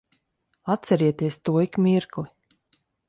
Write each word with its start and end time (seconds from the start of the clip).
Atcerieties 0.73 1.37
to 1.43 1.51
ik 1.65 1.73
mirkli. 1.83 2.25